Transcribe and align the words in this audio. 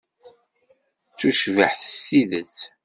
D 1.11 1.13
tucbiḥt 1.19 1.81
s 1.95 1.97
tidet. 2.05 2.57